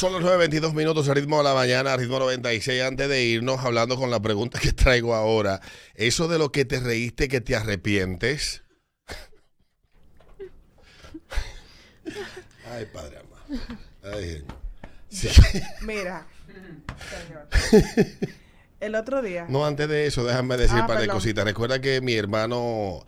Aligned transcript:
Son 0.00 0.14
los 0.14 0.22
9.22 0.22 0.72
minutos, 0.72 1.06
el 1.08 1.16
ritmo 1.16 1.36
de 1.36 1.44
la 1.44 1.52
mañana, 1.52 1.94
ritmo 1.94 2.18
96. 2.18 2.82
Antes 2.84 3.06
de 3.06 3.22
irnos, 3.22 3.60
hablando 3.60 3.96
con 3.96 4.10
la 4.10 4.18
pregunta 4.18 4.58
que 4.58 4.72
traigo 4.72 5.14
ahora, 5.14 5.60
eso 5.94 6.26
de 6.26 6.38
lo 6.38 6.50
que 6.50 6.64
te 6.64 6.80
reíste 6.80 7.28
que 7.28 7.42
te 7.42 7.54
arrepientes. 7.54 8.62
Ay, 12.72 12.86
padre 12.90 13.18
amado. 13.18 13.76
Ay, 14.02 14.42
sí. 15.10 15.28
Mira, 15.82 16.26
señor. 17.68 18.06
El 18.80 18.94
otro 18.94 19.20
día. 19.20 19.44
No, 19.50 19.66
antes 19.66 19.86
de 19.86 20.06
eso, 20.06 20.24
déjame 20.24 20.56
decir 20.56 20.78
Ah, 20.78 20.80
un 20.80 20.86
par 20.86 20.98
de 21.02 21.08
cositas. 21.08 21.44
Recuerda 21.44 21.78
que 21.82 22.00
mi 22.00 22.14
hermano 22.14 23.04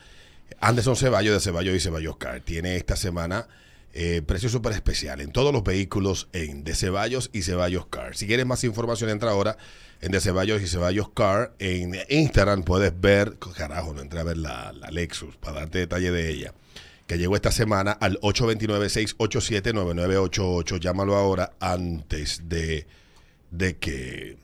Anderson 0.60 0.96
Ceballos 0.96 1.32
de 1.32 1.40
Ceballos 1.40 1.74
y 1.74 1.80
Ceballos 1.80 2.18
Car 2.18 2.42
tiene 2.42 2.76
esta 2.76 2.96
semana 2.96 3.48
eh, 3.94 4.22
precio 4.24 4.48
súper 4.48 4.72
especial 4.72 5.20
en 5.20 5.32
todos 5.32 5.52
los 5.52 5.64
vehículos 5.64 6.28
en 6.32 6.64
de 6.64 6.74
Ceballos 6.74 7.28
y 7.32 7.42
Ceballos 7.42 7.84
Car. 7.86 8.16
Si 8.16 8.26
quieres 8.26 8.46
más 8.46 8.64
información, 8.64 9.10
entra 9.10 9.30
ahora 9.30 9.58
en 10.00 10.12
de 10.12 10.20
Ceballos 10.20 10.62
y 10.62 10.66
Ceballos 10.66 11.10
Car. 11.10 11.52
En 11.58 11.94
Instagram 12.08 12.62
puedes 12.62 12.98
ver, 12.98 13.36
carajo, 13.56 13.92
no 13.92 14.00
entré 14.00 14.20
a 14.20 14.24
ver 14.24 14.38
la, 14.38 14.72
la 14.72 14.90
Lexus 14.90 15.36
para 15.36 15.60
darte 15.60 15.78
detalle 15.78 16.10
de 16.10 16.30
ella. 16.30 16.54
Que 17.06 17.18
llegó 17.18 17.36
esta 17.36 17.52
semana 17.52 17.92
al 17.92 18.18
829-687-9988. 18.20 20.80
Llámalo 20.80 21.16
ahora 21.16 21.52
antes 21.60 22.48
de, 22.48 22.86
de 23.50 23.76
que 23.76 24.38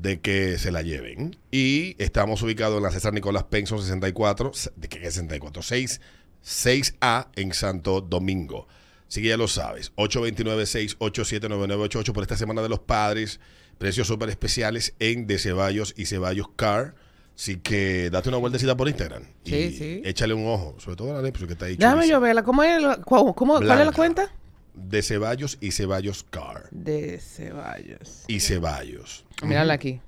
de 0.00 0.20
que 0.20 0.58
se 0.58 0.72
la 0.72 0.82
lleven. 0.82 1.36
Y 1.50 1.94
estamos 2.02 2.42
ubicados 2.42 2.78
en 2.78 2.84
la 2.84 2.90
César 2.90 3.12
Nicolás 3.12 3.44
Penson 3.44 3.80
64, 3.80 4.52
de 4.76 4.88
que 4.88 5.06
es 5.06 5.14
64, 5.14 5.62
6, 5.62 6.00
6A 6.44 7.28
en 7.36 7.52
Santo 7.54 8.00
Domingo. 8.00 8.66
Así 9.08 9.22
que 9.22 9.28
ya 9.28 9.36
lo 9.36 9.48
sabes, 9.48 9.92
829-687-9988 9.96 12.12
por 12.12 12.22
esta 12.22 12.36
Semana 12.36 12.62
de 12.62 12.68
los 12.68 12.80
Padres, 12.80 13.40
precios 13.78 14.06
súper 14.06 14.28
especiales 14.28 14.94
en 14.98 15.26
De 15.26 15.38
Ceballos 15.38 15.94
y 15.96 16.06
Ceballos 16.06 16.48
Car. 16.56 16.94
Así 17.36 17.56
que 17.56 18.10
date 18.10 18.28
una 18.28 18.38
vueltecita 18.38 18.76
por 18.76 18.88
Instagram 18.88 19.22
y 19.44 19.50
Sí, 19.50 19.72
sí. 19.78 20.02
échale 20.04 20.34
un 20.34 20.46
ojo, 20.46 20.76
sobre 20.78 20.96
todo 20.96 21.10
a 21.12 21.14
la 21.14 21.22
Lepso 21.22 21.46
que 21.46 21.54
está 21.54 21.64
ahí. 21.66 21.76
Déjame 21.76 22.06
yo 22.06 22.20
verla. 22.20 22.42
¿Cómo 22.42 22.62
es, 22.62 22.82
la- 22.82 23.00
cómo- 23.00 23.34
cómo- 23.34 23.56
¿Cuál 23.56 23.80
es 23.80 23.86
la 23.86 23.92
cuenta? 23.92 24.30
De 24.74 25.02
Ceballos 25.02 25.56
y 25.60 25.72
Ceballos 25.72 26.24
Car. 26.28 26.68
De 26.70 27.18
Ceballos. 27.18 28.24
Y 28.28 28.40
Ceballos. 28.40 29.24
Mírala 29.42 29.72
aquí. 29.74 30.00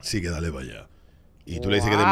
Sí, 0.00 0.20
que 0.20 0.28
dale 0.30 0.50
para 0.50 0.64
allá. 0.64 0.88
Y 1.46 1.60
tú 1.60 1.68
le 1.68 1.76
dices 1.76 1.90
que 1.90 1.96
te, 1.96 2.02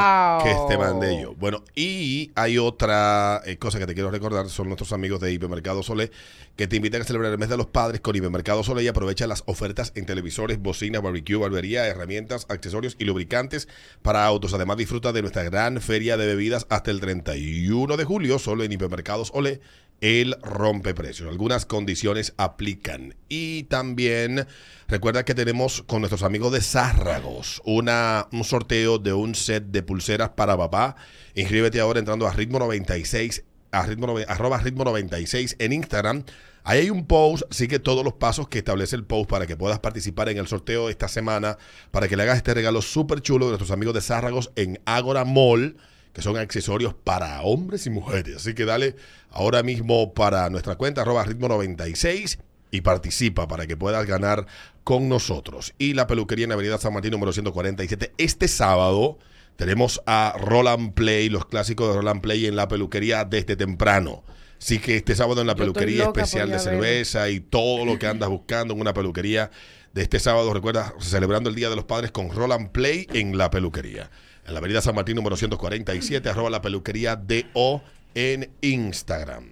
que 0.45 0.57
te 0.69 0.77
mande 0.77 1.23
yo. 1.23 1.35
Bueno, 1.35 1.65
y 1.75 2.31
hay 2.35 2.59
otra 2.59 3.41
eh, 3.47 3.57
cosa 3.57 3.79
que 3.79 3.87
te 3.87 3.95
quiero 3.95 4.11
recordar, 4.11 4.49
son 4.51 4.67
nuestros 4.67 4.93
amigos 4.93 5.21
de 5.21 5.33
Hipermercado 5.33 5.83
Solé, 5.83 6.11
que 6.55 6.67
te 6.67 6.77
invitan 6.77 7.01
a 7.01 7.05
celebrar 7.05 7.33
el 7.33 7.39
mes 7.39 7.49
de 7.49 7.57
los 7.57 7.67
padres 7.67 8.03
con 8.03 8.15
Hipermercado 8.15 8.63
Solé 8.63 8.83
y 8.83 8.89
aprovecha 8.89 9.27
las 9.27 9.43
ofertas 9.47 9.93
en 9.95 10.05
televisores, 10.05 10.61
bocinas, 10.61 11.01
barbecue, 11.01 11.37
barbería, 11.37 11.87
herramientas, 11.87 12.45
accesorios 12.51 12.97
y 12.99 13.07
lubricantes 13.07 13.69
para 14.03 14.27
autos. 14.27 14.53
Además, 14.53 14.77
disfruta 14.77 15.13
de 15.13 15.23
nuestra 15.23 15.45
gran 15.45 15.81
feria 15.81 16.19
de 16.19 16.27
bebidas 16.27 16.67
hasta 16.69 16.91
el 16.91 17.01
31 17.01 17.97
de 17.97 18.05
julio, 18.05 18.39
solo 18.39 18.65
en 18.65 18.73
Hipermercados 18.73 19.31
Olé. 19.33 19.61
El 20.03 20.37
rompeprecios. 20.43 21.29
Algunas 21.29 21.65
condiciones 21.65 22.35
aplican. 22.37 23.15
Y 23.29 23.63
también 23.65 24.49
recuerda 24.89 25.25
que 25.25 25.33
tenemos 25.33 25.83
con 25.83 26.01
nuestros 26.01 26.25
amigos 26.25 26.53
de 26.53 26.61
Zárragos 26.61 27.63
una, 27.65 28.27
un 28.33 28.43
sorteo 28.43 28.99
de 28.99 29.13
un 29.13 29.37
set 29.37 29.67
de 29.67 29.85
pulseras 29.85 30.31
para 30.31 30.59
papá. 30.59 30.97
Inscríbete 31.37 31.79
ahora 31.79 32.01
entrando 32.01 32.27
a 32.27 32.33
ritmo 32.33 32.59
96, 32.59 33.45
a 33.71 33.87
ritmo, 33.87 34.17
arroba 34.27 34.59
ritmo 34.59 34.83
96 34.83 35.55
en 35.61 35.73
Instagram. 35.73 36.25
Ahí 36.65 36.81
hay 36.81 36.91
un 36.91 37.07
post, 37.07 37.45
sigue 37.51 37.79
todos 37.79 38.05
los 38.05 38.15
pasos 38.15 38.49
que 38.49 38.59
establece 38.59 38.97
el 38.97 39.05
post 39.05 39.31
para 39.31 39.47
que 39.47 39.57
puedas 39.57 39.79
participar 39.79 40.29
en 40.31 40.39
el 40.39 40.49
sorteo 40.49 40.91
esta 40.91 41.07
semana, 41.07 41.59
para 41.93 42.09
que 42.09 42.17
le 42.17 42.25
hagas 42.25 42.39
este 42.39 42.55
regalo 42.55 42.83
súper 42.83 43.21
chulo 43.21 43.47
de 43.47 43.51
nuestros 43.51 43.71
amigos 43.71 43.95
de 43.95 44.01
Zárragos 44.01 44.51
en 44.57 44.81
Agora 44.85 45.25
Mall 45.25 45.77
que 46.13 46.23
son 46.23 46.37
accesorios 46.37 46.95
para 46.95 47.41
hombres 47.43 47.87
y 47.87 47.91
mujeres. 47.91 48.37
Así 48.37 48.55
que 48.55 48.65
dale 48.65 48.97
ahora 49.31 49.63
mismo 49.63 50.13
para 50.15 50.49
nuestra 50.51 50.77
cuenta, 50.77 51.03
arroba 51.03 51.25
ritmo 51.25 51.49
96 51.49 52.39
y 52.71 52.81
participa 52.81 53.49
para 53.49 53.67
que 53.67 53.77
puedas 53.77 54.07
ganar 54.07 54.47
con 54.85 55.09
nosotros. 55.09 55.75
Y 55.79 55.95
la 55.95 56.07
peluquería 56.07 56.47
en 56.47 56.53
Avenida 56.53 56.79
San 56.79 56.93
Martín 56.93 57.13
número 57.13 57.33
147. 57.33 58.13
Este 58.19 58.49
sábado 58.49 59.19
tenemos 59.57 60.03
a 60.07 60.35
Roland 60.39 60.95
Play, 60.95 61.29
los 61.29 61.47
clásicos 61.47 61.89
de 61.89 61.95
Roland 61.95 62.21
Play 62.21 62.47
en 62.47 62.57
la 62.57 62.69
peluquería 62.69 63.25
desde 63.25 63.57
temprano. 63.57 64.25
Así 64.61 64.79
que 64.79 64.97
este 64.97 65.15
sábado 65.15 65.41
en 65.41 65.47
la 65.47 65.57
peluquería 65.57 66.05
especial 66.05 66.51
de 66.51 66.59
cerveza 66.59 67.29
y 67.31 67.41
todo 67.41 67.85
lo 67.85 67.99
que 67.99 68.07
andas 68.07 68.29
buscando 68.29 68.75
en 68.75 68.81
una 68.81 68.95
peluquería 68.95 69.51
de 69.93 70.03
este 70.03 70.21
sábado, 70.21 70.55
recuerda, 70.55 70.95
celebrando 71.01 71.51
el 71.51 71.57
Día 71.57 71.69
de 71.69 71.77
los 71.77 71.85
Padres 71.85 72.13
con 72.13 72.31
Roland 72.31 72.71
Play 72.71 73.07
en 73.13 73.37
la 73.37 73.51
peluquería. 73.51 74.11
En 74.47 74.55
la 74.55 74.59
avenida 74.59 74.81
San 74.81 74.95
Martín 74.95 75.17
número 75.17 75.37
147, 75.37 76.29
arroba 76.29 76.51
la 76.51 76.61
peluquería 76.63 77.17
DO 77.17 77.83
en 78.15 78.51
Instagram. 78.61 79.51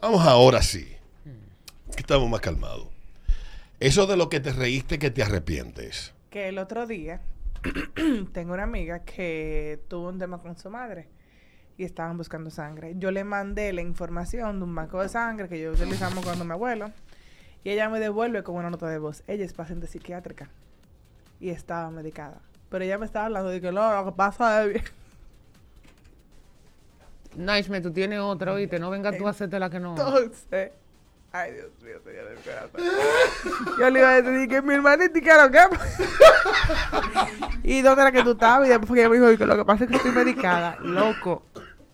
Vamos 0.00 0.24
ahora 0.26 0.62
sí. 0.62 0.88
Que 1.94 2.00
estamos 2.00 2.28
más 2.28 2.40
calmados. 2.40 2.88
Eso 3.80 4.06
de 4.06 4.16
lo 4.16 4.28
que 4.28 4.40
te 4.40 4.52
reíste 4.52 4.98
que 4.98 5.10
te 5.10 5.22
arrepientes. 5.22 6.12
que 6.30 6.48
el 6.48 6.58
otro 6.58 6.86
día 6.86 7.20
tengo 8.32 8.54
una 8.54 8.64
amiga 8.64 9.00
que 9.04 9.80
tuvo 9.88 10.08
un 10.08 10.18
tema 10.18 10.38
con 10.38 10.56
su 10.58 10.68
madre 10.70 11.08
y 11.76 11.84
estaban 11.84 12.16
buscando 12.16 12.50
sangre. 12.50 12.94
Yo 12.96 13.10
le 13.10 13.24
mandé 13.24 13.72
la 13.72 13.82
información 13.82 14.58
de 14.58 14.64
un 14.64 14.74
banco 14.74 15.00
de 15.00 15.08
sangre 15.08 15.48
que 15.48 15.60
yo 15.60 15.72
utilizamos 15.72 16.24
cuando 16.24 16.44
mi 16.44 16.52
abuelo 16.52 16.90
y 17.62 17.70
ella 17.70 17.88
me 17.88 18.00
devuelve 18.00 18.42
con 18.42 18.56
una 18.56 18.70
nota 18.70 18.88
de 18.88 18.98
voz. 18.98 19.22
Ella 19.26 19.44
es 19.44 19.52
paciente 19.52 19.86
psiquiátrica 19.86 20.50
y 21.40 21.50
estaba 21.50 21.90
medicada. 21.90 22.40
Pero 22.74 22.86
ella 22.86 22.98
me 22.98 23.06
estaba 23.06 23.26
hablando 23.26 23.50
de 23.50 23.60
que 23.60 23.70
no, 23.70 23.94
lo 23.94 24.06
que 24.06 24.16
pasa 24.16 24.64
es 24.64 24.72
bien. 24.72 24.84
Naishme, 27.36 27.80
tú 27.80 27.92
tienes 27.92 28.18
otra, 28.18 28.52
oíste. 28.52 28.80
No 28.80 28.90
venga 28.90 29.16
tú 29.16 29.28
a 29.28 29.30
hacerte 29.30 29.60
la 29.60 29.70
que 29.70 29.78
no. 29.78 29.90
Entonces, 29.90 30.72
ay 31.30 31.52
Dios 31.52 31.70
mío, 31.84 32.00
señor 32.04 32.30
del 32.30 32.38
corazón. 32.38 32.80
Yo 33.78 33.90
le 33.90 34.00
iba 34.00 34.10
a 34.10 34.20
decir 34.20 34.48
que 34.48 34.60
mi 34.60 34.74
hermanita 34.74 35.16
y 35.16 35.22
que 35.22 35.34
lo 35.34 35.50
que. 35.52 35.60
¿Y 37.78 37.80
dónde 37.82 38.02
era 38.02 38.10
que 38.10 38.24
tú 38.24 38.32
estabas? 38.32 38.66
Y 38.66 38.70
después 38.70 38.98
ella 38.98 39.08
me 39.08 39.18
dijo 39.18 39.30
"Y 39.30 39.38
que 39.38 39.46
lo 39.46 39.56
que 39.56 39.64
pasa 39.64 39.84
es 39.84 39.90
que 39.90 39.96
estoy 39.96 40.10
medicada. 40.10 40.76
Loco. 40.80 41.44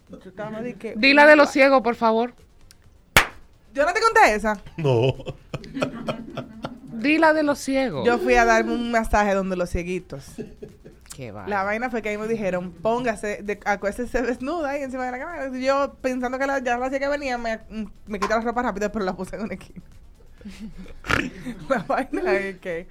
Tú 0.08 0.30
estabas 0.30 0.62
Dila 0.96 1.26
de 1.26 1.36
los 1.36 1.50
ciegos, 1.50 1.82
por 1.82 1.94
favor. 1.94 2.32
Yo 3.74 3.84
no 3.84 3.92
te 3.92 4.00
conté 4.00 4.34
esa. 4.34 4.58
No. 4.78 5.12
Dila 7.00 7.32
de 7.32 7.42
los 7.42 7.58
ciegos. 7.58 8.06
Yo 8.06 8.18
fui 8.18 8.34
a 8.34 8.44
darme 8.44 8.72
un 8.74 8.90
masaje 8.90 9.34
donde 9.34 9.56
los 9.56 9.70
cieguitos. 9.70 10.26
Qué. 11.14 11.32
La 11.46 11.64
vaina 11.64 11.90
fue 11.90 12.02
que 12.02 12.10
ahí 12.10 12.18
me 12.18 12.28
dijeron, 12.28 12.72
póngase, 12.72 13.42
de, 13.42 13.58
acuéstese 13.64 14.22
desnuda 14.22 14.70
ahí 14.70 14.82
encima 14.82 15.06
de 15.06 15.10
la 15.10 15.18
cama. 15.18 15.58
Yo 15.58 15.94
pensando 16.00 16.38
que 16.38 16.46
la, 16.46 16.60
ya 16.60 16.78
la 16.78 16.88
ciega 16.88 17.08
venía, 17.08 17.36
me, 17.36 17.58
me 18.06 18.20
quité 18.20 18.32
la 18.34 18.40
ropa 18.40 18.62
rápido, 18.62 18.90
pero 18.92 19.04
la 19.04 19.14
puse 19.14 19.36
en 19.36 19.42
una 19.42 19.54
esquina. 19.54 19.82
la 21.68 21.78
vaina 21.82 22.32
es 22.32 22.58
que 22.58 22.86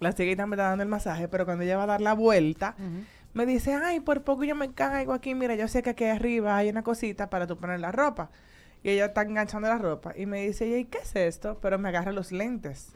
la 0.00 0.12
cieguita 0.12 0.46
me 0.46 0.56
está 0.56 0.70
dando 0.70 0.82
el 0.82 0.88
masaje, 0.88 1.28
pero 1.28 1.44
cuando 1.44 1.64
ella 1.64 1.76
va 1.76 1.84
a 1.84 1.86
dar 1.86 2.00
la 2.00 2.14
vuelta, 2.14 2.74
me 3.34 3.46
dice, 3.46 3.74
ay, 3.74 4.00
por 4.00 4.22
poco 4.22 4.44
yo 4.44 4.54
me 4.54 4.72
caigo 4.72 5.12
aquí, 5.12 5.34
mira, 5.34 5.54
yo 5.54 5.68
sé 5.68 5.82
que 5.82 5.90
aquí 5.90 6.04
arriba 6.04 6.56
hay 6.56 6.68
una 6.70 6.82
cosita 6.82 7.30
para 7.30 7.46
tú 7.46 7.56
poner 7.56 7.80
la 7.80 7.92
ropa. 7.92 8.30
Y 8.82 8.90
ella 8.90 9.06
está 9.06 9.22
enganchando 9.22 9.68
la 9.68 9.78
ropa. 9.78 10.12
Y 10.16 10.26
me 10.26 10.46
dice, 10.46 10.66
¿y 10.66 10.84
qué 10.84 10.98
es 10.98 11.16
esto? 11.16 11.58
Pero 11.60 11.78
me 11.78 11.88
agarra 11.88 12.12
los 12.12 12.32
lentes. 12.32 12.92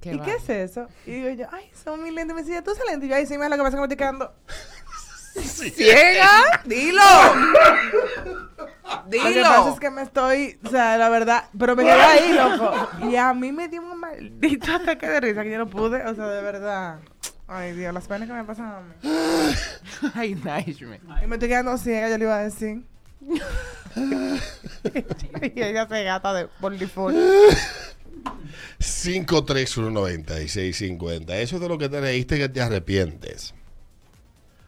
Qué 0.00 0.14
¿Y 0.14 0.20
qué 0.20 0.34
es 0.34 0.48
eso? 0.48 0.88
Y 1.06 1.12
digo 1.12 1.30
yo, 1.30 1.46
ay, 1.52 1.70
son 1.72 2.02
mis 2.02 2.12
lentes. 2.12 2.34
Me 2.34 2.42
decía, 2.42 2.62
¿tú 2.62 2.72
usas 2.72 2.84
lentes? 2.86 3.06
Y 3.06 3.10
yo, 3.10 3.16
ay, 3.16 3.26
sí, 3.26 3.34
mira 3.34 3.48
lo 3.48 3.56
que 3.56 3.62
pasa 3.62 3.76
que 3.76 3.80
me 3.80 3.84
estoy 3.84 3.96
quedando 3.96 4.34
ciega. 5.40 6.62
Dilo. 6.64 7.02
Lo 9.04 9.10
que 9.10 9.40
pasa 9.42 9.70
es 9.70 9.80
que 9.80 9.90
me 9.90 10.02
estoy, 10.02 10.58
o 10.64 10.68
sea, 10.68 10.98
la 10.98 11.08
verdad, 11.08 11.44
pero 11.58 11.74
me 11.76 11.84
quedé 11.84 11.92
ahí, 11.92 12.32
loco. 12.32 12.88
Y 13.08 13.16
a 13.16 13.32
mí 13.32 13.52
me 13.52 13.68
dio 13.68 13.82
un 13.82 13.98
maldito 13.98 14.72
ataque 14.72 15.08
de 15.08 15.20
risa 15.20 15.42
que 15.42 15.50
yo 15.50 15.58
no 15.58 15.68
pude, 15.68 16.04
o 16.04 16.14
sea, 16.14 16.26
de 16.26 16.42
verdad. 16.42 16.98
Ay, 17.46 17.72
Dios, 17.72 17.92
las 17.92 18.06
penas 18.06 18.28
que 18.28 18.34
me 18.34 18.44
pasan 18.44 18.66
a 18.66 18.80
mí. 18.80 18.94
Ay, 20.14 20.34
Naishme. 20.34 21.00
Y 21.22 21.26
me 21.26 21.36
estoy 21.36 21.48
quedando 21.48 21.76
ciega, 21.78 22.08
yo 22.08 22.18
le 22.18 22.24
iba 22.24 22.36
a 22.36 22.42
decir. 22.44 22.84
y 25.54 25.62
ella 25.62 25.86
se 25.88 26.04
gata 26.04 26.34
de 26.34 26.48
por 26.60 26.76
default. 26.76 27.16
5319650. 28.78 31.30
Eso 31.34 31.56
es 31.56 31.62
de 31.62 31.68
lo 31.68 31.78
que 31.78 31.88
te 31.88 32.00
reíste 32.00 32.38
que 32.38 32.48
te 32.48 32.60
arrepientes. 32.60 33.54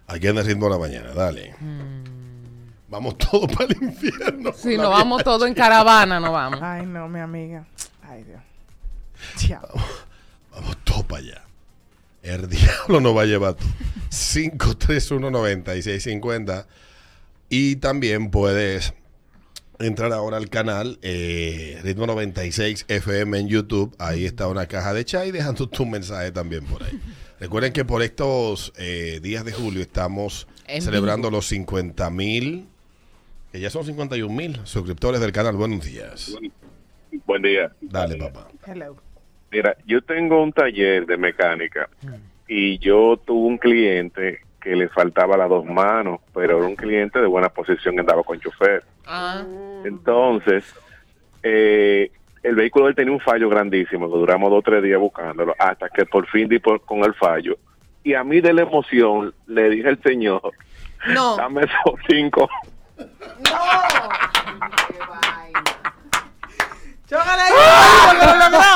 Aquí 0.07 0.29
en 0.29 0.39
el 0.39 0.45
ritmo 0.45 0.67
de 0.67 0.73
la 0.73 0.79
mañana, 0.79 1.13
dale. 1.15 1.55
Vamos 2.89 3.17
todos 3.19 3.51
para 3.53 3.65
el 3.67 3.77
infierno. 3.83 4.53
Si 4.53 4.77
nos 4.77 4.91
vamos 4.91 5.25
todos 5.25 5.49
en 5.49 5.55
caravana, 5.55 6.21
nos 6.21 6.31
vamos. 6.31 6.61
Ay, 6.63 6.87
no, 6.87 7.09
mi 7.09 7.19
amiga. 7.21 7.67
Ay, 8.03 8.23
Dios. 8.25 8.41
Chao. 9.37 9.69
Vamos 10.53 10.77
todos 10.85 11.05
para 11.05 11.23
allá. 11.23 11.43
El 12.23 12.49
diablo 12.49 13.01
nos 13.01 13.17
va 13.17 13.23
a 13.23 13.27
llevar. 13.27 13.57
5319650. 14.11 16.67
Y 17.49 17.77
también 17.77 18.31
puedes 18.31 18.95
entrar 19.79 20.13
ahora 20.13 20.37
al 20.37 20.49
canal 20.49 20.99
eh, 21.03 21.81
Ritmo 21.83 22.07
96 22.07 22.87
FM 22.89 23.39
en 23.39 23.49
YouTube. 23.49 23.95
Ahí 23.99 24.25
está 24.25 24.49
una 24.49 24.67
caja 24.67 24.95
de 24.95 25.05
chai 25.05 25.31
dejando 25.31 25.69
tu 25.69 25.87
mensaje 25.87 26.33
también 26.33 26.65
por 26.65 26.83
ahí. 26.83 27.01
Recuerden 27.41 27.73
que 27.73 27.85
por 27.85 28.03
estos 28.03 28.73
eh, 28.79 29.21
días 29.23 29.45
de 29.45 29.53
julio 29.53 29.83
estamos 29.83 30.47
En 30.67 30.81
celebrando 30.81 31.31
los 31.31 31.47
50 31.47 32.09
mil, 32.11 32.67
que 33.53 33.61
ya 33.61 33.71
son 33.71 33.85
51 33.85 34.33
mil 34.33 34.61
suscriptores 34.65 35.21
del 35.21 35.33
canal. 35.33 35.57
Buenos 35.57 35.85
días. 35.85 36.37
Buen 37.27 37.43
día. 37.43 37.73
Dale, 37.81 38.17
papá. 38.17 38.49
Hello. 38.67 38.97
Mira, 39.51 39.77
yo 39.87 40.01
tengo 40.03 40.43
un 40.43 40.53
taller 40.53 41.07
de 41.07 41.17
mecánica 41.17 41.89
y 42.49 42.79
yo 42.79 43.17
tuve 43.25 43.47
un 43.47 43.59
cliente 43.59 44.41
que 44.65 44.75
le 44.75 44.89
faltaba 44.89 45.37
las 45.37 45.49
dos 45.51 45.65
manos, 45.67 46.21
pero 46.33 46.57
era 46.59 46.67
un 46.67 46.75
cliente 46.75 47.21
de 47.21 47.27
buena 47.27 47.51
posición 47.51 47.95
que 47.95 48.01
andaba 48.01 48.23
con 48.23 48.41
chofer. 48.41 48.83
Ah, 49.07 49.43
Entonces, 49.85 50.75
eh, 51.43 52.11
el 52.43 52.55
vehículo 52.55 52.87
de 52.87 52.91
él 52.93 52.97
tenía 52.97 53.13
un 53.13 53.21
fallo 53.21 53.49
grandísimo, 53.51 54.11
que 54.11 54.17
duramos 54.19 54.49
dos 54.51 54.61
o 54.61 54.63
tres 54.63 54.83
días 54.83 54.99
buscándolo, 54.99 55.55
hasta 55.59 55.91
que 55.91 56.07
por 56.07 56.27
fin 56.29 56.49
di 56.49 56.59
por- 56.59 56.81
con 56.85 57.05
el 57.05 57.13
fallo. 57.15 57.59
Y 58.03 58.15
a 58.15 58.25
mí 58.25 58.41
de 58.41 58.53
la 58.55 58.63
emoción 58.63 59.35
le 59.47 59.69
dije 59.69 59.89
al 59.89 60.03
señor, 60.03 60.41
no. 61.09 61.37
dame 61.39 61.63
esos 61.63 62.01
cinco. 62.09 62.49
¡Chócale 67.07 67.43
ahí! 67.43 67.53
¡Que 67.53 68.17
lo 68.17 68.25
logramos! 68.33 68.65
choca 68.65 68.74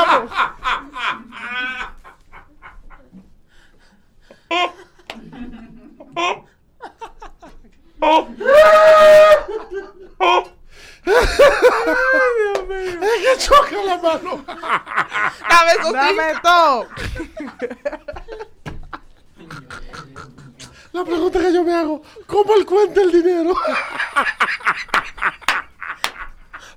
La 20.92 21.04
pregunta 21.04 21.38
que 21.38 21.52
yo 21.52 21.62
me 21.62 21.74
hago, 21.74 22.02
¿cómo 22.26 22.54
él 22.54 22.64
cuenta 22.64 23.02
el 23.02 23.12
dinero? 23.12 23.54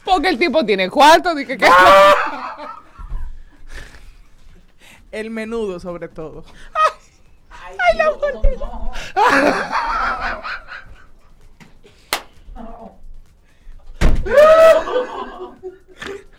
Porque 0.04 0.30
el 0.30 0.38
tipo 0.38 0.66
tiene 0.66 0.90
cuarto. 0.90 1.34
Dije 1.34 1.58
que. 1.58 1.70
El 5.12 5.30
menudo, 5.30 5.80
sobre 5.80 6.08
todo. 6.10 6.44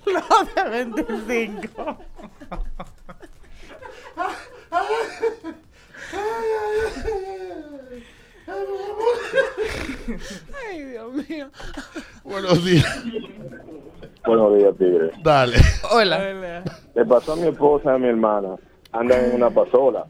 Lo 0.07 0.45
de 0.55 0.85
25. 0.85 1.99
Ay, 10.69 10.83
Dios 10.83 11.13
mío. 11.29 11.49
Buenos 12.25 12.65
días. 12.65 13.05
Buenos 14.27 14.59
días, 14.59 14.77
Tigre. 14.79 15.11
Dale. 15.23 15.57
Hola. 15.91 16.63
Le 16.95 17.05
pasó 17.05 17.33
a 17.33 17.37
mi 17.37 17.49
esposa 17.49 17.93
y 17.93 17.95
a 17.95 17.99
mi 17.99 18.09
hermana. 18.09 18.57
Andan 18.93 19.25
en 19.25 19.35
una 19.35 19.51
pasola. 19.51 20.07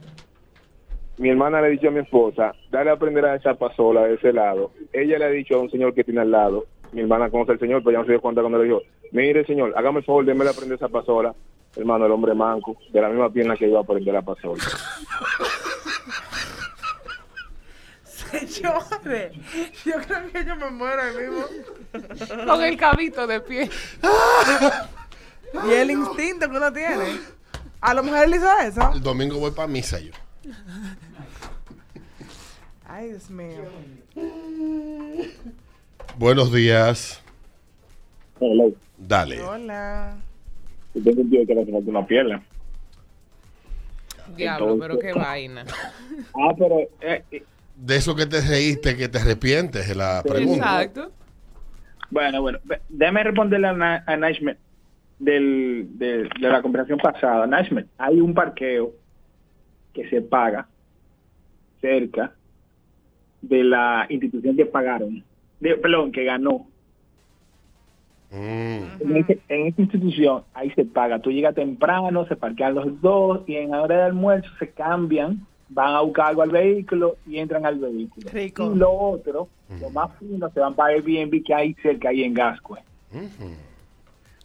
Mi 1.19 1.29
hermana 1.29 1.61
le 1.61 1.67
ha 1.69 1.71
dicho 1.71 1.89
a 1.89 1.93
mi 1.93 2.01
esposa, 2.01 2.53
dale 2.71 2.91
a 2.91 2.95
aprender 2.95 3.25
a 3.25 3.37
esa 3.37 3.55
pasola 3.55 4.05
de 4.05 4.15
ese 4.15 4.33
lado. 4.33 4.73
Ella 4.93 5.19
le 5.19 5.25
ha 5.27 5.29
dicho 5.29 5.55
a 5.55 5.61
un 5.61 5.71
señor 5.71 5.95
que 5.95 6.05
tiene 6.05 6.23
al 6.23 6.31
lado. 6.31 6.65
Mi 6.93 7.03
hermana 7.03 7.31
conoce 7.31 7.53
al 7.53 7.61
señor, 7.61 7.83
pero 7.85 7.93
ya 7.93 7.99
no 7.99 8.05
se 8.07 8.13
dio 8.13 8.21
cuenta 8.21 8.41
cuando 8.41 8.59
le 8.59 8.65
dijo, 8.65 8.83
mire 9.13 9.45
señor, 9.45 9.73
hágame 9.77 10.01
el 10.01 10.05
favor, 10.05 10.25
démele 10.25 10.51
a 10.51 10.53
aprender 10.53 10.77
esa 10.77 10.89
pasola. 10.89 11.35
Hermano, 11.75 12.07
el 12.07 12.13
hombre 12.13 12.35
manco, 12.35 12.77
de 12.93 13.01
la 13.01 13.09
misma 13.09 13.31
pierna 13.31 13.57
que 13.57 13.67
iba 13.67 13.79
a 13.79 13.83
aprender 13.83 14.13
la 14.13 14.23
pasola. 14.23 14.63
Señores, 18.05 19.33
yo 19.85 19.95
creo 20.07 20.33
que 20.33 20.45
yo 20.45 20.57
me 20.57 20.71
muero 20.71 21.03
ahí 21.03 21.17
mismo. 21.17 21.45
Con 22.47 22.63
el 22.63 22.77
cabito 22.77 23.27
de 23.27 23.41
pie. 23.41 23.71
Y 25.67 25.71
el 25.71 25.91
instinto 25.91 26.49
que 26.51 26.57
uno 26.57 26.73
tiene. 26.73 27.21
A 27.81 27.95
lo 27.95 28.03
mejor 28.03 28.25
él 28.25 28.35
hizo 28.35 28.59
eso. 28.59 28.93
El 28.95 29.03
domingo 29.03 29.39
voy 29.39 29.51
para 29.51 29.69
misa 29.69 29.99
yo. 29.99 30.13
Ay, 32.87 33.09
Dios 33.09 33.29
mío. 33.31 33.65
Buenos 36.17 36.53
días. 36.53 37.21
Dale. 38.99 39.43
Hola. 39.43 40.17
Yo 40.95 41.03
tengo 41.03 41.23
un 41.23 41.31
tío 41.31 41.47
que 41.47 41.55
le 41.55 41.65
falta 41.67 41.91
una 41.91 42.07
pierna. 42.07 42.43
Diablo, 44.37 44.79
pero 44.79 44.99
qué 44.99 45.13
vaina. 45.13 45.65
Ah, 46.35 46.53
pero 46.57 46.79
eh, 47.01 47.23
De 47.77 47.97
eso 47.97 48.15
que 48.15 48.27
te 48.27 48.41
reíste, 48.41 48.97
que 48.97 49.09
te 49.09 49.19
arrepientes 49.19 49.89
de 49.89 49.95
la 49.95 50.23
pregunta. 50.23 50.83
Exacto. 50.83 51.13
Bueno, 52.11 52.41
bueno, 52.43 52.59
déjame 52.89 53.25
responderle 53.25 53.69
a, 53.69 53.73
Na- 53.73 54.05
a 54.07 54.17
Naishmet 54.17 54.59
del, 55.19 55.87
de, 55.99 56.29
de 56.41 56.49
la 56.49 56.61
conversación 56.63 56.99
pasada. 56.99 57.47
Naishmet, 57.47 57.87
hay 57.99 58.21
un 58.21 58.35
parqueo 58.35 58.93
que 59.95 60.09
se 60.09 60.21
paga 60.21 60.69
cerca 61.81 62.33
de 63.41 63.65
la 63.65 64.07
institución 64.09 64.57
que 64.57 64.67
pagaron, 64.67 65.25
de, 65.61 65.75
perdón, 65.77 66.13
que 66.13 66.25
ganó. 66.25 66.67
Mm. 68.33 69.03
En, 69.03 69.17
ese- 69.19 69.41
en 69.49 69.67
esa 69.67 69.83
institución, 69.83 70.43
ahí 70.55 70.71
se 70.71 70.85
paga. 70.87 71.19
Tú 71.19 71.31
llegas 71.31 71.55
temprano, 71.55 72.27
se 72.27 72.35
parquean 72.37 72.75
los 72.75 73.01
dos 73.03 73.43
y 73.47 73.57
en 73.57 73.71
la 73.73 73.83
hora 73.83 73.97
de 73.97 74.03
almuerzo 74.05 74.49
se 74.59 74.71
cambian, 74.71 75.47
van 75.69 75.95
a 75.95 76.01
buscar 76.01 76.29
algo 76.29 76.43
al 76.43 76.51
vehículo 76.51 77.17
y 77.27 77.39
entran 77.39 77.67
al 77.67 77.79
vehículo. 77.79 78.31
Rico. 78.33 78.73
Y 78.73 78.79
lo 78.79 78.91
otro, 78.91 79.49
lo 79.81 79.91
más 79.91 80.11
fino, 80.19 80.51
se 80.51 80.61
van 80.61 80.75
para 80.75 80.95
Airbnb 80.95 81.43
que 81.45 81.55
hay 81.55 81.75
cerca 81.83 82.09
ahí 82.09 82.25
en 82.25 82.35
Gascue. 82.35 82.81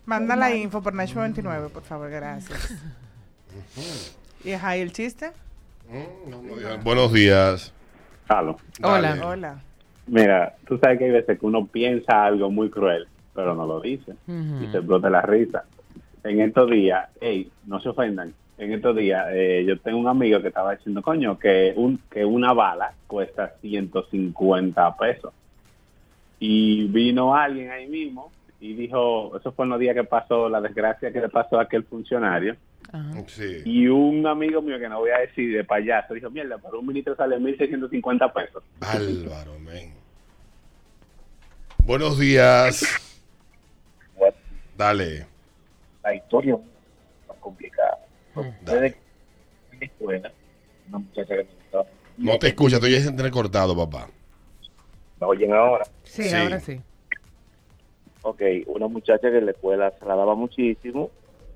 Manda 0.06 0.36
la 0.36 0.54
info 0.56 0.82
por 0.82 0.94
Nacho 0.94 1.20
29, 1.22 1.70
por 1.70 1.84
favor, 1.84 2.10
gracias. 2.10 2.74
¿Y 4.44 4.52
es 4.52 4.64
ahí 4.64 4.82
el 4.82 4.92
chiste? 4.94 5.32
Mm, 5.90 6.30
no, 6.30 6.42
no 6.42 6.56
digan. 6.56 6.84
Buenos 6.84 7.12
días. 7.14 7.74
Hola. 8.30 8.56
Hola. 9.26 9.62
mira, 10.06 10.56
tú 10.68 10.78
sabes 10.80 11.00
que 11.00 11.06
hay 11.06 11.12
veces 11.12 11.40
que 11.40 11.46
uno 11.46 11.66
piensa 11.66 12.26
algo 12.26 12.50
muy 12.52 12.70
cruel, 12.70 13.08
pero 13.38 13.54
no 13.54 13.68
lo 13.68 13.80
dice 13.80 14.16
y 14.28 14.66
se 14.72 14.78
explota 14.78 15.12
la 15.12 15.22
risa. 15.22 15.64
En 16.24 16.42
estos 16.42 16.72
días, 16.72 17.08
hey, 17.22 17.52
no 17.68 17.80
se 17.80 17.90
ofendan, 17.90 18.34
en 18.58 18.74
estos 18.74 18.96
días 18.96 19.28
eh, 19.32 19.64
yo 19.64 19.78
tengo 19.80 20.00
un 20.00 20.08
amigo 20.08 20.42
que 20.42 20.48
estaba 20.48 20.76
diciendo, 20.76 21.04
coño, 21.04 21.38
que, 21.38 21.72
un, 21.76 22.00
que 22.10 22.26
una 22.26 22.54
bala 22.54 22.94
cuesta 23.06 23.54
150 23.62 24.98
pesos. 24.98 25.32
Y 26.40 26.88
vino 26.88 27.36
alguien 27.36 27.70
ahí 27.70 27.86
mismo 27.86 28.32
y 28.60 28.74
dijo, 28.74 29.38
eso 29.38 29.52
fue 29.52 29.66
en 29.66 29.70
los 29.70 29.80
días 29.80 29.94
que 29.94 30.04
pasó 30.04 30.50
la 30.50 30.60
desgracia 30.60 31.14
que 31.14 31.22
le 31.22 31.30
pasó 31.30 31.60
a 31.60 31.64
aquel 31.64 31.84
funcionario. 31.84 32.56
Ajá. 32.92 33.24
Sí. 33.28 33.62
Y 33.66 33.88
un 33.88 34.26
amigo 34.26 34.64
mío 34.64 34.80
que 34.80 34.90
no 34.90 34.98
voy 35.02 35.12
a 35.12 35.20
decir 35.20 35.56
de 35.56 35.64
payaso 35.64 36.16
dijo, 36.16 36.32
mierda, 36.32 36.58
pero 36.58 36.80
un 36.80 36.88
ministro 36.88 37.16
sale 37.16 37.38
1.650 37.38 38.34
pesos. 38.34 38.64
Bárbaro, 38.80 39.60
men. 39.60 39.94
Buenos 41.86 42.18
días. 42.18 43.06
Dale. 44.78 45.26
La 46.04 46.14
historia 46.16 46.54
es 46.54 47.28
más 47.28 47.38
complicada. 47.40 47.98
Dale. 48.62 48.96
en 49.72 49.80
la 49.80 49.86
escuela, 49.86 50.32
una 50.90 50.98
muchacha 51.00 51.36
que 51.36 51.44
me 51.44 51.50
gustaba. 51.56 51.86
No 52.18 52.38
te 52.40 52.48
escuchas, 52.48 52.84
estoy 52.84 52.96
entrecortado, 53.08 53.76
papá. 53.76 54.08
¿Me 55.20 55.28
oyen 55.28 55.54
ahora? 55.54 55.86
Sí, 56.04 56.24
Sí. 56.24 56.36
ahora 56.36 56.60
sí. 56.60 56.80
Ok, 58.22 58.42
una 58.68 58.88
muchacha 58.88 59.30
que 59.32 59.38
en 59.38 59.46
la 59.46 59.52
escuela 59.52 59.92
se 59.98 60.06
la 60.06 60.16
daba 60.16 60.36
muchísimo. 60.36 61.10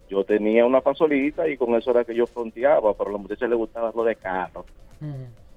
Yo 0.09 0.23
tenía 0.23 0.65
una 0.65 0.81
pasolita 0.81 1.47
y 1.47 1.57
con 1.57 1.73
eso 1.75 1.91
era 1.91 2.03
que 2.03 2.15
yo 2.15 2.25
fronteaba, 2.27 2.93
pero 2.97 3.09
a 3.09 3.13
la 3.13 3.17
muchacha 3.19 3.47
le 3.47 3.55
gustaba 3.55 3.91
lo 3.95 4.03
de 4.03 4.15
carro. 4.15 4.65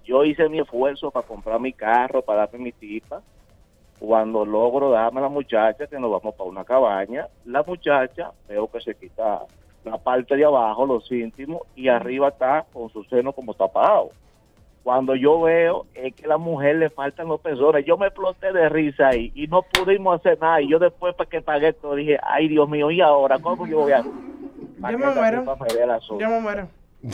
Yo 0.04 0.24
hice 0.24 0.48
mi 0.48 0.60
esfuerzo 0.60 1.10
para 1.10 1.26
comprar 1.26 1.58
mi 1.60 1.72
carro, 1.72 2.22
para 2.22 2.40
darme 2.40 2.58
mi 2.58 2.72
tipa. 2.72 3.22
Cuando 4.04 4.44
logro 4.44 4.90
darme 4.90 5.20
a 5.20 5.24
la 5.24 5.28
muchacha, 5.28 5.86
que 5.86 5.98
nos 5.98 6.10
vamos 6.10 6.34
para 6.34 6.50
una 6.50 6.64
cabaña, 6.64 7.28
la 7.44 7.62
muchacha 7.62 8.32
veo 8.48 8.70
que 8.70 8.80
se 8.80 8.94
quita 8.94 9.42
la 9.84 9.98
parte 9.98 10.36
de 10.36 10.44
abajo, 10.44 10.86
los 10.86 11.10
íntimos, 11.10 11.62
y 11.76 11.88
arriba 11.88 12.28
está 12.28 12.64
con 12.72 12.90
su 12.90 13.04
seno 13.04 13.32
como 13.32 13.54
tapado. 13.54 14.10
Cuando 14.82 15.14
yo 15.14 15.40
veo 15.40 15.86
es 15.94 16.14
que 16.14 16.26
a 16.26 16.28
la 16.28 16.36
mujer 16.36 16.76
le 16.76 16.90
faltan 16.90 17.28
los 17.28 17.40
pezones, 17.40 17.86
yo 17.86 17.96
me 17.96 18.06
exploté 18.06 18.52
de 18.52 18.68
risa 18.68 19.08
ahí 19.08 19.32
y 19.34 19.46
no 19.46 19.62
pudimos 19.62 20.20
hacer 20.20 20.38
nada. 20.38 20.60
Y 20.60 20.68
yo 20.68 20.78
después 20.78 21.14
para 21.14 21.28
que 21.28 21.40
pagué 21.40 21.72
todo 21.72 21.94
dije, 21.94 22.18
ay 22.22 22.48
Dios 22.48 22.68
mío, 22.68 22.90
¿y 22.90 23.00
ahora 23.00 23.38
cómo 23.38 23.66
yo 23.66 23.80
voy 23.80 23.92
a...? 23.92 24.02
Yo 24.02 24.98
me 24.98 25.14
muero. 25.14 25.44
Yo 26.20 26.28
me 26.28 26.40
muero. 26.40 26.68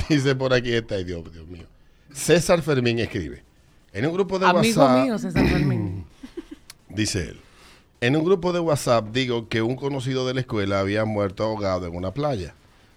Dice 0.08 0.34
por 0.34 0.52
aquí 0.52 0.72
esta, 0.72 0.96
ay, 0.96 1.04
Dios, 1.04 1.32
Dios 1.32 1.46
mío. 1.46 1.66
César 2.12 2.60
Fermín 2.62 2.98
escribe. 2.98 3.44
En 3.92 4.06
un 4.06 4.12
grupo 4.14 4.38
de 4.38 4.46
Amigo 4.46 4.80
WhatsApp, 4.80 5.04
mío, 5.04 5.18
César 5.18 5.46
Fermín. 5.46 5.99
dice 6.90 7.30
él, 7.30 7.40
En 8.00 8.16
un 8.16 8.24
grupo 8.24 8.52
de 8.52 8.60
WhatsApp 8.60 9.08
digo 9.12 9.48
que 9.48 9.62
un 9.62 9.76
conocido 9.76 10.26
de 10.26 10.34
la 10.34 10.40
escuela 10.40 10.80
había 10.80 11.04
muerto 11.04 11.44
ahogado 11.44 11.86
en 11.86 11.94
una 11.94 12.12
playa. 12.12 12.54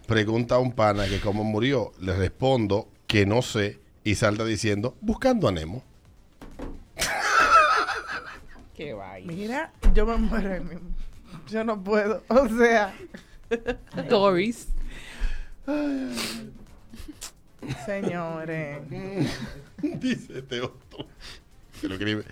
Pregunta 0.07 0.55
a 0.55 0.59
un 0.59 0.71
pana 0.71 1.07
que 1.07 1.19
cómo 1.19 1.43
murió. 1.43 1.91
Le 1.99 2.15
respondo 2.15 2.87
que 3.07 3.25
no 3.25 3.41
sé 3.41 3.79
y 4.03 4.15
salta 4.15 4.45
diciendo 4.45 4.95
buscando 5.01 5.47
a 5.47 5.51
Nemo. 5.51 5.83
Qué 8.75 8.93
vaina. 8.93 9.31
Mira, 9.33 9.73
yo 9.93 10.05
me 10.05 10.17
muero 10.17 10.53
ahí 10.53 10.59
mismo. 10.61 10.89
Yo 11.49 11.63
no 11.63 11.81
puedo. 11.83 12.23
O 12.29 12.47
sea, 12.49 12.93
Doris. 14.09 14.67
señores. 17.85 18.79
dice 19.81 20.39
este 20.39 20.61
otro. 20.61 21.07
Se 21.79 21.87
lo 21.87 21.95
escribe. 21.95 22.23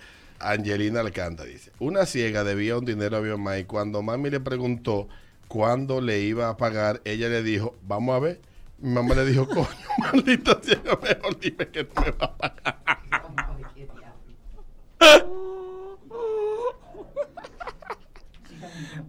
Angelina 0.42 1.00
Alcanta 1.00 1.44
dice, 1.44 1.72
una 1.78 2.06
ciega 2.06 2.44
debía 2.44 2.76
un 2.76 2.84
dinero 2.84 3.16
a 3.16 3.20
mi 3.20 3.30
mamá 3.30 3.58
y 3.58 3.64
cuando 3.64 4.02
mami 4.02 4.30
le 4.30 4.40
preguntó 4.40 5.08
cuándo 5.48 6.00
le 6.00 6.20
iba 6.20 6.48
a 6.48 6.56
pagar, 6.56 7.00
ella 7.04 7.28
le 7.28 7.42
dijo, 7.42 7.76
vamos 7.82 8.16
a 8.16 8.18
ver. 8.18 8.40
Mi 8.78 8.94
mamá 8.94 9.14
le 9.14 9.24
dijo, 9.24 9.46
coño, 9.48 9.68
maldita 9.98 10.58
ciega, 10.62 10.98
mejor 11.02 11.38
dime 11.38 11.68
que 11.68 11.84
no 11.84 12.02
me 12.02 12.10
va 12.12 12.26
a 12.26 12.36
pagar. 12.36 12.82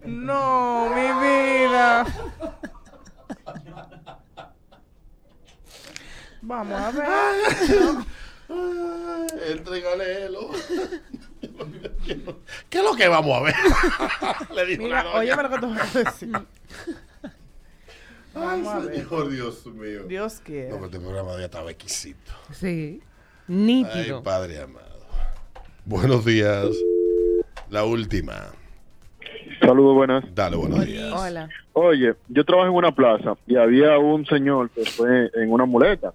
No, 0.04 0.90
mi 0.94 1.02
vida. 1.26 2.06
Vamos 6.42 6.78
a 6.78 6.90
ver. 6.90 8.04
Entregale-lo. 9.50 10.50
¿Qué 12.68 12.78
es 12.78 12.83
lo 12.94 12.98
que 12.98 13.08
vamos 13.08 13.38
a 13.38 13.42
ver? 13.42 13.54
le 14.54 14.66
dijo 14.66 14.82
Mira, 14.82 15.04
óyeme 15.14 15.42
lo 15.42 15.50
que 15.50 15.58
te 15.58 15.66
voy 15.66 15.76
a 15.78 15.98
decir. 16.04 16.32
Vamos 18.34 18.66
a 18.66 18.76
Ay, 18.78 18.98
señor, 18.98 19.28
Dios 19.30 19.66
mío. 19.66 20.02
Dios 20.08 20.38
No, 20.40 20.44
quiere. 20.44 20.70
pero 20.72 20.84
este 20.86 20.98
programa 20.98 21.38
ya 21.38 21.44
estaba 21.44 21.70
exquisito. 21.70 22.32
Sí. 22.52 23.00
Ay, 23.00 23.54
Nítido. 23.54 24.22
Padre 24.24 24.60
amado. 24.60 25.06
Buenos 25.84 26.24
días. 26.24 26.66
La 27.70 27.84
última. 27.84 28.46
Saludos, 29.60 29.94
buenas. 29.94 30.24
Dale, 30.34 30.56
buenos 30.56 30.84
días. 30.84 31.12
Hola. 31.12 31.48
Oye, 31.74 32.14
yo 32.28 32.44
trabajo 32.44 32.68
en 32.70 32.74
una 32.74 32.92
plaza 32.92 33.36
y 33.46 33.56
había 33.56 33.98
un 33.98 34.26
señor 34.26 34.68
que 34.70 34.84
fue 34.84 35.30
en 35.34 35.52
una 35.52 35.64
muleta, 35.64 36.12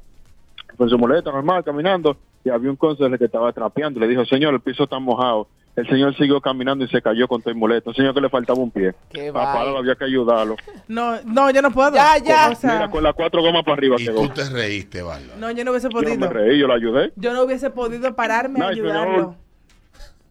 con 0.76 0.90
su 0.90 0.98
muleta 0.98 1.32
normal, 1.32 1.64
caminando, 1.64 2.18
y 2.44 2.50
había 2.50 2.70
un 2.70 2.76
consejero 2.76 3.18
que 3.18 3.26
estaba 3.26 3.54
trapeando. 3.54 4.00
Le 4.00 4.08
dijo, 4.08 4.26
señor, 4.26 4.54
el 4.54 4.60
piso 4.60 4.84
está 4.84 5.00
mojado. 5.00 5.48
El 5.76 5.88
señor 5.88 6.16
siguió 6.18 6.42
caminando 6.42 6.84
y 6.84 6.90
se 6.90 7.02
cayó 7.02 7.28
con 7.28 7.42
todo 7.42 7.52
el 7.52 7.56
muleta. 7.58 7.90
Un 7.92 7.96
señor 7.96 8.14
que 8.14 8.20
le 8.20 8.30
faltaba 8.30 8.60
un 8.60 8.70
pie. 8.72 8.94
Qué 9.12 9.32
Papá, 9.32 9.62
había 9.62 9.96
que 9.96 10.04
ayudarlo. 10.04 10.58
No, 10.90 11.22
no, 11.24 11.50
yo 11.52 11.62
no 11.62 11.72
puedo. 11.72 11.94
Ya, 11.94 12.18
ya. 12.18 12.50
O 12.50 12.56
sea, 12.56 12.74
Mira, 12.74 12.90
con 12.92 13.02
las 13.04 13.14
cuatro 13.14 13.42
gomas 13.42 13.64
para 13.64 13.76
arriba 13.78 13.96
Y 13.98 14.06
quedó. 14.06 14.22
tú 14.28 14.30
te 14.34 14.50
reíste, 14.50 15.02
Bárbara. 15.02 15.36
no, 15.38 15.52
yo 15.52 15.64
no 15.64 15.72
hubiese 15.72 15.88
Yo 15.90 16.02
no 16.02 16.10
me 16.10 16.18
podido. 16.18 16.30
reí, 16.34 16.60
yo 16.60 16.68
lo 16.68 16.74
ayudé. 16.74 17.14
Yo 17.16 17.32
no 17.34 17.44
hubiese 17.44 17.70
podido 17.70 18.14
pararme 18.16 18.62
a 18.62 18.68
ayudarlo. 18.70 19.36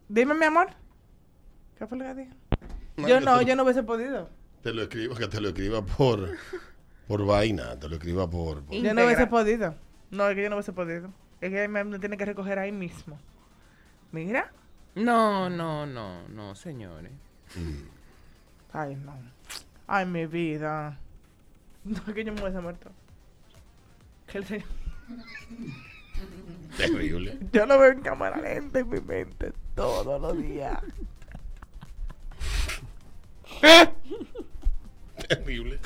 Dime, 0.07 0.33
mi 0.35 0.45
amor. 0.45 0.67
¿Qué 1.79 1.87
fue 1.87 1.97
lo 1.97 2.03
que 2.05 2.13
dije? 2.15 2.29
Yo 2.97 3.19
no, 3.21 3.41
yo 3.41 3.55
no 3.55 3.63
hubiese 3.63 3.81
podido. 3.83 4.29
Te 4.61 4.73
lo 4.73 4.83
escribo, 4.83 5.15
que 5.15 5.27
te 5.27 5.39
lo 5.41 5.47
escriba 5.49 5.81
por, 5.83 6.29
por 7.07 7.25
vaina. 7.25 7.79
Te 7.79 7.87
lo 7.87 7.95
escriba 7.95 8.29
por. 8.29 8.61
por- 8.63 8.75
Yo 8.75 8.93
no 8.93 9.05
hubiese 9.05 9.25
podido. 9.27 9.73
No, 10.11 10.27
es 10.27 10.35
que 10.35 10.43
yo 10.43 10.49
no 10.49 10.57
hubiese 10.57 10.73
podido. 10.73 11.09
Es 11.41 11.49
que 11.51 11.67
me, 11.69 11.83
me 11.85 11.97
tiene 11.97 12.17
que 12.17 12.25
recoger 12.25 12.59
ahí 12.59 12.71
mismo. 12.71 13.17
Mira. 14.11 14.51
No, 14.99 15.49
no, 15.49 15.85
no, 15.85 16.27
no, 16.27 16.55
señores. 16.55 17.11
Ay, 18.73 18.95
no. 18.95 19.13
Ay, 19.87 20.05
mi 20.05 20.25
vida. 20.25 20.97
No, 21.83 21.97
es 22.07 22.13
que 22.13 22.23
yo 22.23 22.33
me 22.33 22.41
hubiese 22.41 22.59
muerto. 22.59 22.91
Que 24.27 24.39
el 24.39 24.45
señor- 24.45 24.67
Terrible. 26.77 27.39
Yo 27.51 27.65
lo 27.65 27.79
veo 27.79 27.91
en 27.93 28.01
cámara 28.01 28.37
lenta 28.41 28.79
en 28.79 28.89
mi 28.89 28.99
mente 29.01 29.53
todos 29.75 30.21
los 30.21 30.37
días. 30.37 30.79
Terrible. 35.27 35.79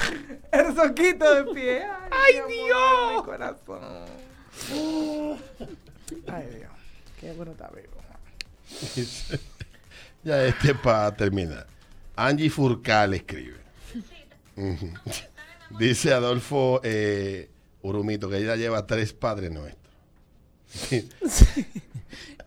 El 0.52 0.76
soquito 0.76 1.36
de 1.36 1.54
pie. 1.54 1.86
Ay, 2.12 2.34
Dios. 2.48 3.16
Mi 3.18 3.24
corazón. 3.24 4.06
Ay, 6.28 6.48
Dios. 6.58 6.72
Qué 7.20 7.32
bueno 7.34 7.52
está 7.54 7.70
vivo. 7.70 8.03
Ya 10.24 10.46
este 10.46 10.74
para 10.74 11.14
terminar. 11.14 11.68
Angie 12.16 12.50
Furcal 12.50 13.14
escribe. 13.14 13.58
Dice 15.78 16.14
Adolfo 16.14 16.80
eh, 16.84 17.50
Urumito 17.82 18.30
que 18.30 18.38
ella 18.38 18.56
lleva 18.56 18.86
tres 18.88 19.12
padres 19.12 19.52
nuestros. 19.52 19.84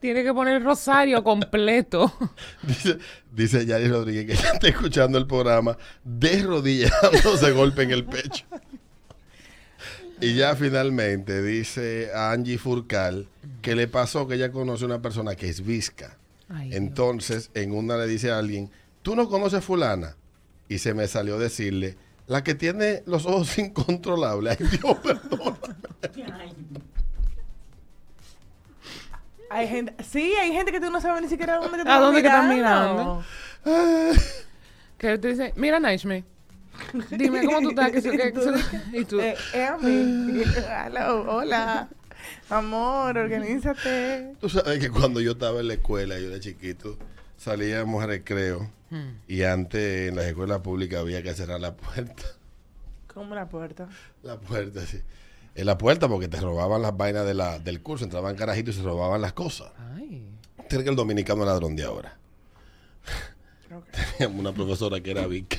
Tiene 0.00 0.22
que 0.22 0.32
poner 0.32 0.56
el 0.56 0.64
rosario 0.64 1.22
completo. 1.22 2.12
Dice, 2.62 2.98
dice 3.30 3.66
Yari 3.66 3.88
Rodríguez 3.88 4.26
que 4.26 4.32
ella 4.32 4.52
está 4.54 4.68
escuchando 4.68 5.18
el 5.18 5.26
programa 5.26 5.76
de 6.04 6.42
rodillas 6.42 6.92
dándose 7.02 7.50
golpe 7.52 7.82
en 7.82 7.90
el 7.90 8.04
pecho. 8.04 8.46
Y 10.20 10.34
ya 10.34 10.56
finalmente 10.56 11.42
dice 11.42 12.10
a 12.14 12.32
Angie 12.32 12.58
Furcal 12.58 13.28
que 13.60 13.74
le 13.74 13.86
pasó 13.86 14.26
que 14.26 14.34
ella 14.34 14.50
conoce 14.50 14.84
una 14.84 15.02
persona 15.02 15.34
que 15.34 15.48
es 15.48 15.64
visca. 15.64 16.16
Ay, 16.48 16.70
Dios. 16.70 16.76
Entonces, 16.76 17.50
en 17.54 17.72
una 17.72 17.96
le 17.96 18.06
dice 18.06 18.30
a 18.30 18.38
alguien, 18.38 18.70
¿tú 19.02 19.14
no 19.14 19.28
conoces 19.28 19.64
fulana? 19.64 20.16
Y 20.68 20.78
se 20.78 20.94
me 20.94 21.06
salió 21.06 21.38
decirle, 21.38 21.96
la 22.26 22.42
que 22.42 22.54
tiene 22.54 23.02
los 23.06 23.26
ojos 23.26 23.58
incontrolables. 23.58 24.58
Ay, 24.58 24.66
Dios, 24.66 24.98
perdón. 24.98 25.58
Hay 29.50 29.68
gente, 29.68 29.94
sí, 30.02 30.34
hay 30.40 30.52
gente 30.52 30.72
que 30.72 30.80
tú 30.80 30.90
no 30.90 31.00
sabes 31.00 31.22
ni 31.22 31.28
siquiera 31.28 31.56
a 31.56 31.58
dónde 31.60 31.82
que 31.82 31.88
¿A 31.88 32.00
dónde 32.00 32.20
que 32.20 32.28
están 32.28 32.48
mirando. 32.48 33.24
Que 34.98 35.18
te 35.18 35.28
dice, 35.28 35.52
mira, 35.56 35.78
Naishme. 35.78 36.24
Dime 37.10 37.44
cómo 37.44 37.60
tú 37.62 37.70
estás. 37.70 37.90
que 37.92 37.98
eso- 37.98 38.10
que- 38.10 38.98
Y 39.00 39.04
tú 39.04 39.16
y. 39.20 39.24
Eh, 39.24 39.36
es 39.54 39.68
a 39.70 39.76
mí. 39.78 40.42
Hello, 40.86 41.24
hola. 41.36 41.88
Amor, 42.50 43.16
organízate. 43.18 44.34
Tú 44.40 44.48
sabes 44.48 44.78
que 44.78 44.90
cuando 44.90 45.20
yo 45.20 45.32
estaba 45.32 45.60
en 45.60 45.68
la 45.68 45.74
escuela, 45.74 46.18
yo 46.18 46.28
era 46.28 46.40
chiquito, 46.40 46.96
salíamos 47.36 48.02
a 48.02 48.06
recreo 48.06 48.70
Hmm. 48.88 49.18
y 49.26 49.42
antes 49.42 50.08
en 50.10 50.16
las 50.16 50.26
escuelas 50.26 50.60
públicas 50.60 51.00
había 51.00 51.20
que 51.22 51.34
cerrar 51.34 51.60
la 51.60 51.74
puerta. 51.74 52.22
¿Cómo 53.12 53.34
la 53.34 53.48
puerta? 53.48 53.88
La 54.22 54.38
puerta, 54.38 54.80
sí. 54.86 55.00
En 55.56 55.66
la 55.66 55.76
puerta 55.78 56.06
porque 56.08 56.28
te 56.28 56.40
robaban 56.40 56.82
las 56.82 56.96
vainas 56.96 57.26
de 57.26 57.34
la, 57.34 57.58
del 57.58 57.80
curso, 57.80 58.04
entraban 58.04 58.36
carajitos 58.36 58.74
y 58.74 58.78
se 58.78 58.84
robaban 58.84 59.20
las 59.22 59.32
cosas. 59.32 59.72
Ay. 59.96 60.22
Tiene 60.68 60.84
que 60.84 60.90
el 60.90 60.96
dominicano 60.96 61.44
ladrón 61.44 61.74
de 61.74 61.82
ahora. 61.84 62.16
Teníamos 64.18 64.40
una 64.40 64.52
profesora 64.52 65.00
que 65.00 65.10
era 65.10 65.26
Vic. 65.26 65.58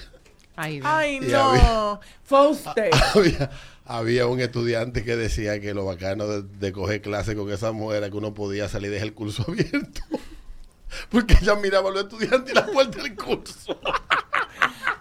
Ay, 0.57 0.77
Y 0.77 1.19
no. 1.21 1.39
había- 1.51 1.99
Fue 2.23 2.47
usted. 2.49 2.89
había, 3.15 3.49
había 3.85 4.27
un 4.27 4.39
estudiante 4.41 5.03
que 5.03 5.15
decía 5.15 5.59
que 5.61 5.73
lo 5.73 5.85
bacano 5.85 6.27
de, 6.27 6.41
de 6.43 6.71
coger 6.71 7.01
clase 7.01 7.35
con 7.35 7.49
esa 7.51 7.71
mujer 7.71 7.97
era 7.99 8.09
que 8.09 8.17
uno 8.17 8.33
podía 8.33 8.67
salir 8.67 8.91
desde 8.91 9.05
el 9.05 9.13
curso 9.13 9.45
abierto. 9.47 10.01
Porque 11.09 11.37
ella 11.41 11.55
miraba 11.55 11.89
a 11.89 11.93
los 11.93 12.03
estudiantes 12.03 12.51
y 12.51 12.55
la 12.55 12.65
puerta 12.65 13.01
del 13.03 13.15
curso. 13.15 13.79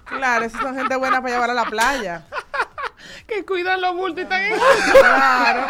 Claro, 0.04 0.44
esas 0.44 0.60
son 0.60 0.74
gente 0.76 0.94
buena 0.96 1.20
para 1.22 1.34
llevar 1.34 1.50
a 1.50 1.54
la 1.54 1.64
playa. 1.64 2.26
Que 3.26 3.44
cuidan 3.44 3.80
los 3.80 3.94
bultos 3.96 4.18
y 4.20 4.22
están 4.22 4.42
en- 4.42 4.58
Claro. 5.00 5.66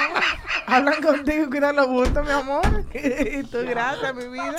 Hablan 0.67 1.03
contigo 1.03 1.45
y 1.45 1.47
cuidan 1.49 1.77
los 1.77 1.87
bultos, 1.87 2.25
mi 2.25 2.33
amor. 2.33 2.63
Y 2.95 3.43
tú, 3.45 3.59
gracias, 3.67 4.15
mi 4.15 4.27
vida. 4.29 4.57